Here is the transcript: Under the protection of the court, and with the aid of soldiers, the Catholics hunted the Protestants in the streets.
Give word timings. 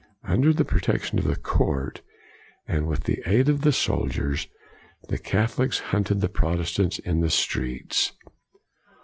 Under 0.23 0.51
the 0.51 0.65
protection 0.65 1.19
of 1.19 1.25
the 1.25 1.35
court, 1.35 2.01
and 2.67 2.87
with 2.87 3.03
the 3.03 3.21
aid 3.27 3.47
of 3.49 3.75
soldiers, 3.75 4.47
the 5.09 5.19
Catholics 5.19 5.77
hunted 5.93 6.21
the 6.21 6.27
Protestants 6.27 6.97
in 6.97 7.19
the 7.21 7.29
streets. 7.29 8.11